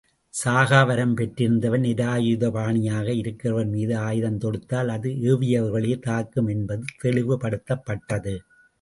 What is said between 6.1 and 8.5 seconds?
தாக்கும் என்பது தெளிவுபடுத்தப்பட்டது.